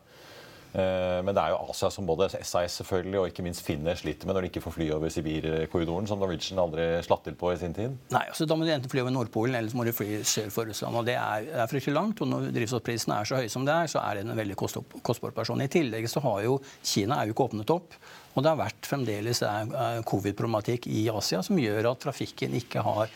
[0.78, 4.28] Eh, men det er jo Asia som både SAS selvfølgelig og ikke minst Finner sliter
[4.28, 7.58] med når de ikke får fly over Sibirkorridoren, som Norwegian aldri slapp til på i
[7.62, 7.96] sin tid.
[8.14, 10.52] Nei, altså Da må de enten fly over Nordpolen eller så må de fly sør
[10.54, 10.98] for Russland.
[10.98, 12.22] og Det er, er fryktelig langt.
[12.22, 15.32] og Når drivstoffprisene er så høy som det er, så er det en veldig kostbar
[15.32, 15.62] person.
[15.62, 17.98] I tillegg så har jo Kina er jo ikke åpnet opp.
[18.38, 19.42] Og det har vært fremdeles
[20.06, 23.10] covid-problematikk i Asia som gjør at trafikken ikke har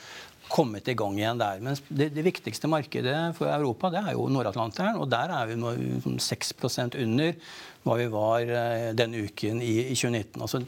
[0.51, 1.59] kommet i gang igjen der.
[1.63, 4.99] Men det, det viktigste markedet for Europa det er jo Nord-Atlanteren.
[4.99, 5.73] Og der er vi nå
[6.19, 7.35] 6% under
[7.81, 10.43] hva vi var eh, denne uken i, i 2019.
[10.43, 10.61] Altså,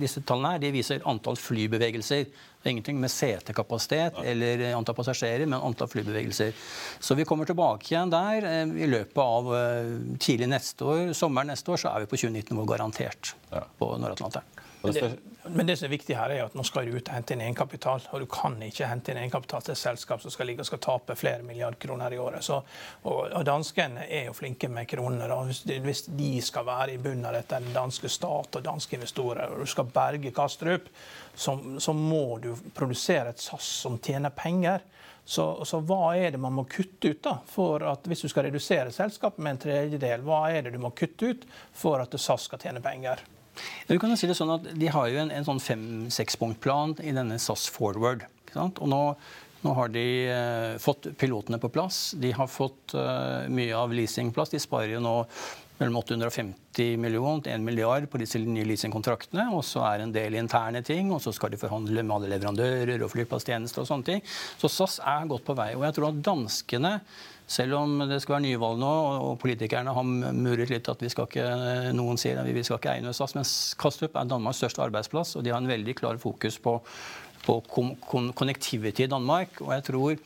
[0.00, 2.24] disse tallene her, de viser antall flybevegelser.
[2.24, 6.54] Det er ingenting med setekapasitet eller antall passasjerer, men antall flybevegelser.
[7.04, 8.48] Så vi kommer tilbake igjen der.
[8.48, 12.22] Eh, I løpet av eh, tidlig neste år, sommeren neste år så er vi på
[12.24, 14.53] 2019-nivå garantert på Nord-Atlanteren.
[14.84, 17.14] Men det, men det som er viktig her er at nå skal du ut og
[17.14, 18.04] hente inn egenkapital.
[18.12, 20.82] Og du kan ikke hente inn egenkapital til et selskap som skal ligge og skal
[20.84, 22.44] tape flere milliarder kroner i året.
[22.44, 22.60] Så,
[23.02, 25.28] og, og danskene er jo flinke med kronene.
[25.48, 29.52] Hvis, hvis, de skal være i bunnen av dette, den danske stat og danske investorer,
[29.52, 30.88] og du skal berge Kastrup,
[31.34, 34.84] så, så må du produsere et SAS som tjener penger.
[35.24, 38.50] Så, så, hva er det man må kutte ut da, for at hvis du skal
[38.50, 42.50] redusere selskapet med en tredjedel, hva er det du må kutte ut for at SAS
[42.50, 43.24] skal tjene penger?
[43.88, 47.14] Du kan jo si det sånn at De har jo en, en sånn fem-sekspunktplan i
[47.16, 48.26] denne SAS Forward.
[48.54, 49.00] Og nå,
[49.64, 52.14] nå, har de eh, fått pilotene på plass.
[52.20, 54.54] De har fått eh, mye av leasingplass.
[54.54, 55.18] De sparer jo nå
[55.80, 59.48] mellom 850 millioner til 1 milliard på disse nye leasingkontraktene.
[59.56, 62.30] Og så er det en del interne ting, og så skal de forhandle med alle
[62.34, 64.24] leverandører og flyplasstjenester og sånne ting.
[64.60, 65.72] Så SAS er godt på vei.
[65.78, 66.94] Og jeg tror at danskene
[67.46, 68.92] selv om det skal være nyvalg nå,
[69.28, 71.48] og politikerne har muret litt at vi skal ikke,
[71.96, 73.44] noen sier at vi skal ikke eie SAS, men
[73.80, 76.78] Kastrup er Danmarks største arbeidsplass, og de har en veldig klar fokus på,
[77.44, 79.60] på connectivity i Danmark.
[79.60, 80.16] og jeg tror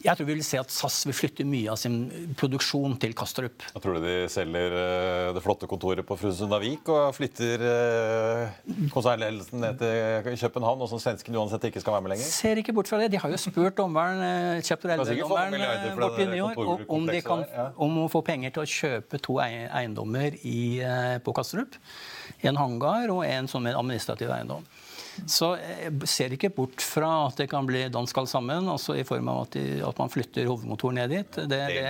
[0.00, 1.96] jeg tror vi vil se at SAS vil flytte mye av sin
[2.40, 3.66] produksjon til Kastrup.
[3.74, 8.60] Jeg tror du de selger uh, det flotte kontoret på Frusundavik og flytter uh,
[8.94, 12.32] konsernledelsen ned til København, og som svensken uansett ikke skal være med lenger?
[12.32, 13.10] Ser ikke bort fra det.
[13.12, 17.44] De har jo spurt dommeren, uh, chapter 11-dommeren borti New York om, de kan,
[17.76, 20.60] om å få penger til å kjøpe to eiendommer i,
[21.24, 21.76] på Kastrup.
[22.40, 24.64] En hangar og en som en administrativ eiendom.
[25.26, 29.04] Så jeg ser ikke bort fra at det kan bli dansk alt sammen, altså i
[29.06, 31.40] form av at, de, at man flytter hovedmotoren ned dit.
[31.40, 31.84] Det, det,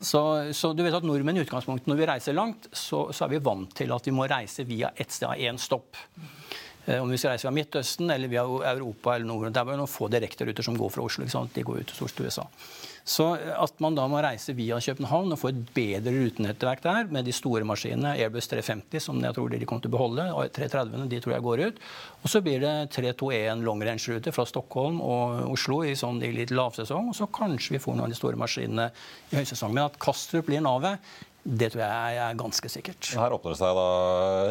[0.00, 3.36] så, så, du vet at nordmenn i utgangspunktet, når vi reiser langt, så, så er
[3.36, 5.98] vi vant til at vi må reise via ett sted av én stopp.
[6.86, 9.50] Eh, om vi skal reise via Midtøsten eller via Europa eller noe.
[9.50, 11.28] Det er bare noen få direkteruter som går fra Oslo.
[11.54, 12.44] De går ut stort til USA.
[13.04, 17.26] Så at man da må reise via København og få et bedre rutenettverk der med
[17.28, 21.10] de store maskinene, Airbus 350, som jeg tror de kommer til å beholde, og 330
[21.12, 21.82] de tror jeg går ut.
[22.22, 27.12] Og så blir det 321 longrange-rute fra Stockholm og Oslo i, sånn, i litt lavsesong.
[27.12, 28.88] Og så kanskje vi får noen av de store maskinene
[29.28, 29.76] i høysesong.
[29.76, 31.04] Men at Kastrup blir navet,
[31.44, 33.08] det tror jeg er ganske sikkert.
[33.20, 33.88] Her åpner det seg da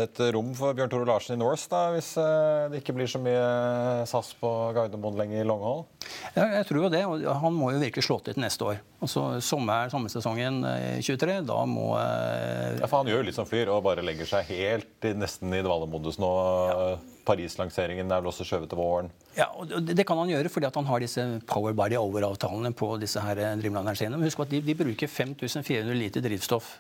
[0.04, 3.22] et rom for Bjørn Tore Larsen i Norse, da, hvis eh, det ikke blir så
[3.24, 5.88] mye SAS på Gardermoen lenger i Longhold?
[6.36, 7.02] Ja, jeg tror jo det.
[7.10, 8.84] og Han må jo virkelig slå til neste år.
[9.02, 10.62] Altså sommer, Sommersesongen
[11.02, 12.78] 23, eh, da må eh...
[12.78, 15.64] Ja, for Han gjør jo litt som Flyr og bare legger seg helt nesten i
[15.66, 16.32] dvalemodus nå.
[16.70, 16.94] Ja.
[17.26, 19.12] Paris-langseringen er vel også skjøvet til våren?
[19.38, 23.22] Ja, og Det kan han gjøre fordi han har disse Power Body Over-avtalene på disse
[23.24, 24.20] her Dreamlinerne sine.
[24.24, 26.78] Husk at de, de bruker 5400 liter drivstoff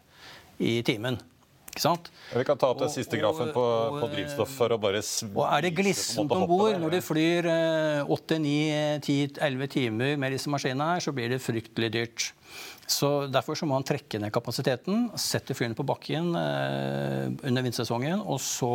[0.59, 1.19] i timen.
[1.73, 2.11] Ikke sant?
[2.29, 5.01] Ja, Vi kan ta opp den siste grafen på, Og- på drivstoff for å bare
[5.33, 7.47] Og er det glissent om bord når du flyr
[8.05, 12.31] åtte, ni, ti, elleve timer med disse maskinene her, så blir det fryktelig dyrt.
[12.93, 18.21] Så Derfor så må han trekke ned kapasiteten, sette flyene på bakken eh, under vintersesongen,
[18.21, 18.71] og så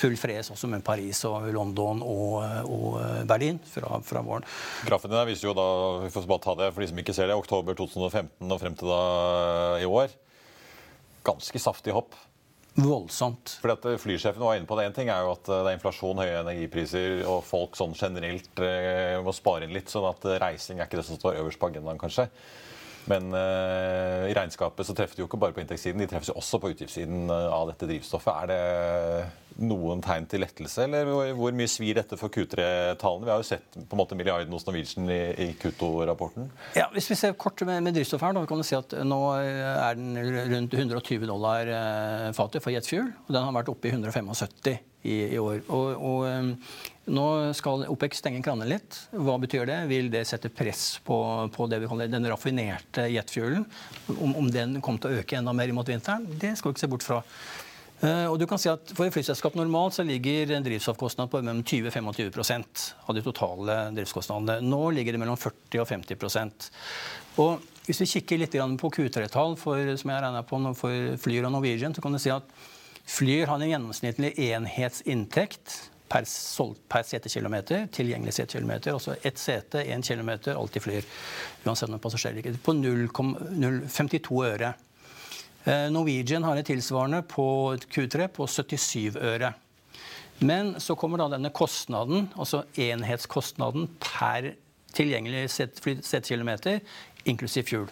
[0.00, 2.36] full fres også med Paris og London og,
[2.68, 2.98] og
[3.28, 4.44] Berlin fra, fra våren.
[4.88, 5.68] Grafen din viser jo da,
[6.04, 8.76] vi får bare ta det for de som ikke ser det, oktober 2015 og frem
[8.78, 9.02] til da
[9.80, 10.14] i år.
[11.24, 12.12] Ganske saftig hopp.
[12.74, 13.58] Voldsomt.
[13.62, 14.88] Fordi at Flysjefen var inne på det.
[14.88, 18.62] En ting er jo at eh, det er inflasjon, høye energipriser, og folk sånn generelt
[18.66, 19.92] eh, må spare inn litt.
[19.92, 22.26] sånn at eh, reising er ikke det som står øverst på agendaen, kanskje.
[23.10, 26.38] Men uh, i regnskapet så treffer de jo ikke bare på inntektssiden, de treffes jo
[26.40, 28.44] også på utgiftssiden eh, av dette drivstoffet.
[28.44, 33.26] Er det noen tegn til lettelse, eller hvor, mye svir dette for Q3-tallene?
[33.28, 36.48] Vi har jo sett på en måte milliarden hos Norwegian i, i Q2-rapporten.
[36.78, 39.20] Ja, Hvis vi ser kort med, med drivstoff her, da, kan vi si at nå
[39.36, 40.16] er den
[40.54, 43.12] rundt 120 dollar eh, fatet for jetfuel.
[43.26, 45.60] Og den har vært oppe i 175 i, i år.
[45.68, 46.50] Og, og eh,
[47.04, 48.96] nå skal OPEC stenge kranene litt.
[49.12, 49.80] Hva betyr det?
[49.90, 51.18] Vil det sette press på,
[51.52, 53.66] på det vi kaller den raffinerte jetfuelen?
[54.14, 56.24] Om, om den kommer til å øke enda mer mot vinteren?
[56.40, 57.20] Det skal vi ikke se bort fra.
[58.04, 61.40] Eh, og du kan si at For et flyselskap normalt så ligger en drivstoffkostnad på
[61.44, 64.58] mellom 20-25 av de totale driftskostnadene.
[64.64, 66.68] Nå ligger det mellom 40 og 50%
[67.44, 71.52] Og Hvis vi kikker litt på Q3-tall for, som jeg regner på for Flyr og
[71.52, 72.48] Norwegian, så kan du si at
[73.04, 75.74] Flyr har en gjennomsnittlig enhetsinntekt
[76.08, 76.26] per,
[76.88, 78.92] per setekilometer, tilgjengelig setekilometer.
[78.92, 81.08] Altså ett sete, én kilometer, alltid flyr.
[81.64, 84.74] Uansett om passasjerer ligger på 0,52 øre.
[85.64, 87.46] Eh, Norwegian har et tilsvarende på
[87.88, 89.54] Q3 på 77 øre.
[90.44, 94.54] Men så kommer da denne kostnaden, altså enhetskostnaden per
[94.94, 96.80] tilgjengelig setekilometer,
[97.24, 97.86] inklusiv fuel.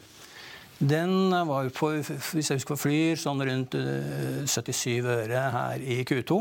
[0.83, 3.77] Den var på, hvis jeg husker på Flyr, sånn rundt
[4.51, 6.41] 77 øre her i Q2.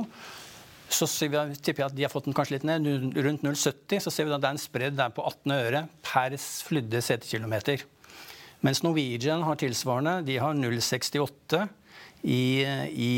[0.92, 4.02] Så vi, tipper jeg at de har fått den kanskje litt ned, rundt 0,70.
[4.04, 7.86] Så ser vi at det er en spredd der på 18 øre per flydde setekilometer.
[8.62, 10.20] Mens Norwegian har tilsvarende.
[10.28, 11.64] De har 0,68
[12.22, 13.14] i, i,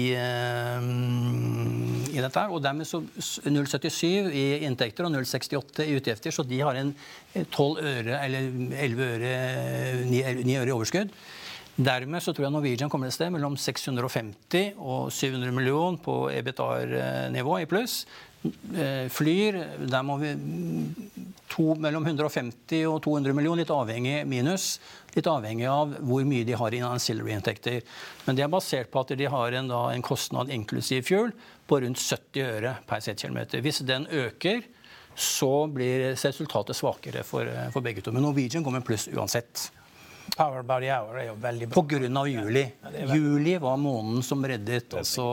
[2.13, 2.39] i, dette.
[2.39, 6.31] her, Og dermed så 0,77 i inntekter og 0,68 i utgifter.
[6.31, 6.93] Så de har en
[7.35, 8.51] 12 øre eller
[8.85, 9.33] 11 øre,
[10.07, 11.11] 9, 9 øre i overskudd.
[11.75, 17.55] Dermed så tror jeg Norwegian kommer et sted mellom 650 og 700 millioner på EBITAR-nivå
[17.63, 18.03] i pluss.
[18.43, 19.57] Flyr,
[19.87, 20.33] der må vi
[21.49, 24.77] to, mellom 150 og 200 millioner, litt avhengig minus.
[25.15, 27.81] Litt avhengig av hvor mye de har i ancillary-inntekter.
[28.27, 31.33] Men det er basert på at de har en, da, en kostnad inklusiv fuel
[31.65, 33.65] på rundt 70 øre per setekilometer.
[33.65, 34.61] Hvis den øker,
[35.15, 38.13] så blir resultatet svakere for, for begge to.
[38.13, 39.71] Men Norwegian med pluss uansett.
[40.37, 41.75] Power by the hour er jo veldig bra.
[41.75, 42.63] På grunn av juli.
[43.13, 45.25] Juli var måneden som reddet altså,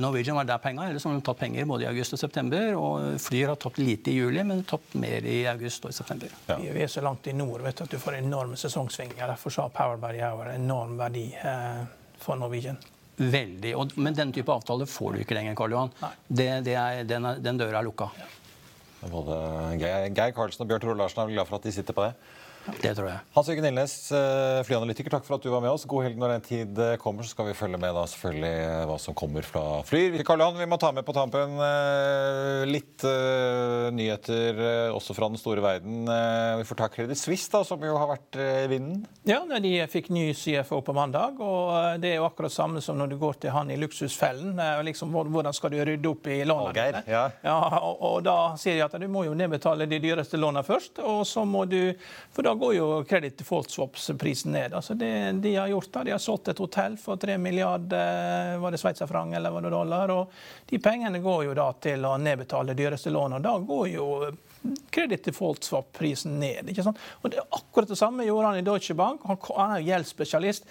[0.00, 2.70] Norwegian var der penger, ellers har de tatt penger både i august og september.
[2.78, 6.32] Og Flyr har tatt lite i juli, men tatt mer i august og i september.
[6.48, 6.56] Ja.
[6.62, 9.26] Vi er så langt i nord vet du, at du får enorme sesongsvinger.
[9.34, 11.82] Derfor sa Power by the hour enorm verdi eh,
[12.20, 12.80] for Norwegian.
[13.16, 13.74] Veldig.
[13.78, 15.92] Og, men den type avtale får du ikke lenger, Karl Johan.
[16.26, 18.08] Det, det er, den, er, den døra er lukka.
[18.18, 18.30] Ja.
[19.10, 19.36] Både
[19.76, 22.14] Geir Karlsen og Bjørn Tore Larsen er glad for at de sitter på det?
[22.80, 23.20] Det tror jeg.
[23.34, 23.94] Hans Jørgen Ilnes,
[24.68, 25.84] flyanalytiker, takk for at du var med oss.
[25.88, 29.16] God helg når den tid kommer, så skal vi følge med da selvfølgelig hva som
[29.18, 30.16] kommer fra Flyr.
[30.26, 31.58] Karl Johan, vi må ta med på tampen
[32.70, 33.04] litt
[33.94, 34.60] nyheter
[34.94, 36.08] også fra den store verden.
[36.60, 39.04] Vi får ta Credit Suisse, da, som jo har vært i vinden.
[39.28, 41.40] Ja, de fikk ny CFO på mandag.
[41.40, 44.56] og Det er jo akkurat samme som når du går til han i luksusfellen.
[44.86, 47.24] Liksom, hvordan skal du rydde opp i lånene Algeir, Ja.
[47.44, 50.98] ja og, og, da sier de at du må jo nedbetale de dyreste lånene først.
[51.04, 51.94] og så må du,
[52.32, 54.74] for da går jo credit default swaps-prisen ned.
[54.74, 55.10] Altså det
[55.44, 59.36] de har gjort da, de har solgt et hotell for 3 milliarder var det sveitserfranc
[59.36, 60.14] eller var det dollar.
[60.14, 60.32] og
[60.70, 63.38] De pengene går jo da til å nedbetale dyreste lån.
[63.38, 64.08] og Da går jo
[64.90, 66.68] credit default swap-prisen ned.
[66.68, 67.00] ikke sant?
[67.22, 69.24] Og det er Akkurat det samme gjorde han i Deutsche Bank.
[69.26, 70.66] Han, han er gjeldsspesialist.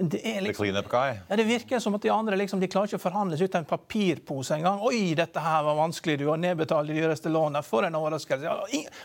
[0.00, 3.02] Det, er liksom, ja, det virker som at de andre liksom, de klarer ikke å
[3.06, 4.82] forhandle seg ut en papirpose engang.
[4.84, 6.18] 'Oi, dette her var vanskelig.
[6.20, 8.58] Du har nedbetalt de dyreste lånene.' For en overraskelse.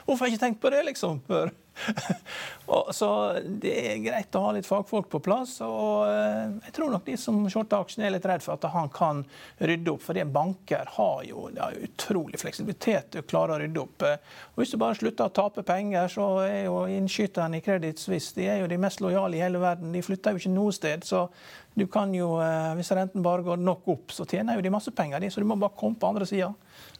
[0.05, 1.53] Hvorfor har jeg ikke tenkt på det liksom før?
[2.97, 3.09] så
[3.43, 5.55] det er greit å ha litt fagfolk på plass.
[5.65, 9.23] og Jeg tror nok de som shorter aksjen, er litt redd for at han kan
[9.57, 10.03] rydde opp.
[10.05, 14.07] For banker har jo, har jo utrolig fleksibilitet til å klare å rydde opp.
[14.53, 18.37] Og Hvis du bare slutter å tape penger, så er jo innskyterne i Credit Suisse
[18.37, 19.93] de er jo de mest lojale i hele verden.
[19.93, 21.05] De flytter jo ikke noe sted.
[21.07, 21.27] Så
[21.73, 24.91] du kan jo, eh, Hvis renten bare går nok opp, så tjener jo de masse
[24.91, 26.53] penger, de, så du må bare komme på andre sida.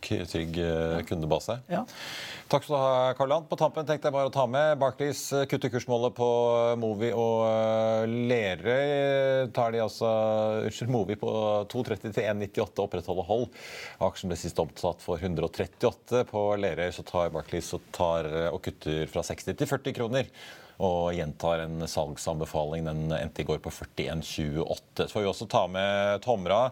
[0.03, 1.57] Trygg eh, kundebase.
[1.71, 1.85] Ja.
[2.51, 3.47] Takk skal du ha, Karl-Land.
[3.49, 6.27] På tampen tenkte jeg bare å ta med Barclays eh, kutter kursmålet på
[6.81, 9.49] Movi og Lerøy.
[9.55, 10.09] Tar de altså
[10.67, 11.31] Unnskyld, Movi på
[11.71, 13.47] 2,30 til 1,98, opprettholder hold.
[14.03, 16.25] Aksjen ble sist omsatt for 138.
[16.29, 20.29] På Lerøy så tar Barclays og, tar, og kutter fra 60 til 40 kroner
[20.83, 22.85] og gjentar en salgsanbefaling.
[22.87, 25.05] Den endte i går på 41,28.
[25.05, 26.67] Så får vi også ta med Tomra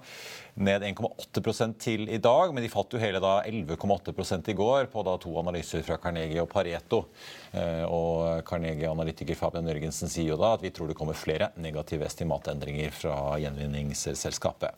[0.60, 5.04] ned 1,8 til i dag, men de falt jo hele da 11,8 i går på
[5.08, 7.06] da to analyser fra Carnegie og Pareto.
[7.52, 12.06] Eh, og Carnegie-analytiker Fabian Jørgensen sier jo da at vi tror det kommer flere negative
[12.08, 14.76] estimatendringer fra gjenvinningsselskapet.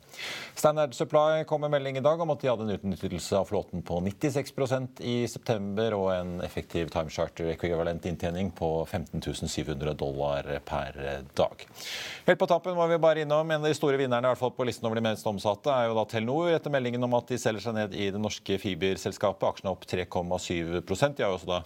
[0.55, 3.83] Standard Supply kom med melding i dag om at de hadde en utnyttelse av flåten
[3.85, 10.99] på 96% i september og en effektiv time charter-ekvivalent inntjening på 15 700 dollar per
[11.37, 11.63] dag.
[12.27, 14.53] Helt på tappen må vi bare innom en av de store vinnerne i hvert fall
[14.55, 17.39] på listen over de mest omsatte er jo da Telenor, etter meldingen om at de
[17.39, 19.47] selger seg ned i det norske fiberselskapet.
[19.49, 21.63] Aksjene opp 3,7 De har jo også da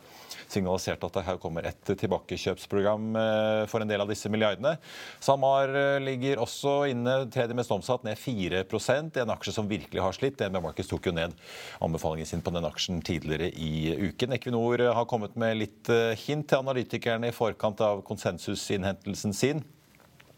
[0.52, 4.76] signalisert at det her kommer et tilbakekjøpsprogram eh, for en del av disse milliardene.
[5.24, 10.16] SalMar eh, ligger også inne tredje mest omsatt, ned 4% En aksje som virkelig har
[10.16, 10.38] slitt.
[10.39, 11.36] DNB Markets tok jo ned
[11.84, 14.36] anbefalingen sin på den aksjen tidligere i uken.
[14.38, 19.66] Equinor har kommet med litt eh, hint til analytikerne i forkant av konsensusinnhentelsen sin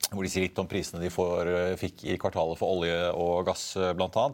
[0.09, 3.47] hvor de sier litt om prisene de får, eh, fikk i kvartalet for olje og
[3.49, 4.27] gass eh, bl.a.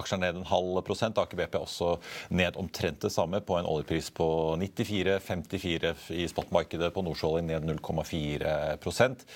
[0.00, 1.20] Aksjer ned en halv prosent.
[1.20, 1.94] Aker BP også
[2.36, 4.28] ned omtrent det samme, på en oljepris på
[4.60, 9.26] 94-54 i spotmarkedet på Nordsjøolje, ned 0,4%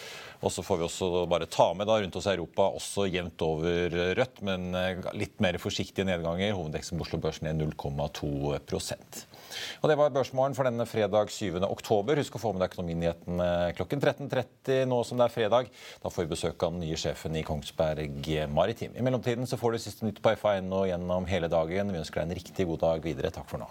[0.44, 3.40] og så får vi også bare ta med da rundt oss i Europa også jevnt
[3.46, 6.52] over rødt, men eh, litt mer forsiktige nedganger.
[6.58, 8.58] Hovedeksen på Oslo Børs ned 0,2
[9.82, 11.60] og Det var børsmålen for denne fredag 7.
[11.68, 12.20] oktober.
[12.22, 13.48] Husk å få med deg Økonominyhetene
[13.78, 15.72] klokken 13.30 nå som det er fredag.
[16.02, 18.96] Da får vi besøk av den nye sjefen i Kongsberg Maritim.
[18.96, 21.92] I mellomtiden så får du siste nytt på FA1 gjennom hele dagen.
[21.92, 23.34] Vi ønsker deg en riktig god dag videre.
[23.34, 23.70] Takk for nå.